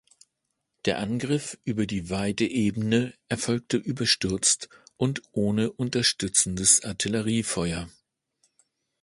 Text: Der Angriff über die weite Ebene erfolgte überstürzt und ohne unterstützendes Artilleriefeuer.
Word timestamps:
Der 0.85 0.97
Angriff 0.97 1.59
über 1.63 1.85
die 1.85 2.09
weite 2.09 2.45
Ebene 2.45 3.13
erfolgte 3.29 3.77
überstürzt 3.77 4.67
und 4.97 5.21
ohne 5.31 5.71
unterstützendes 5.71 6.83
Artilleriefeuer. 6.83 7.87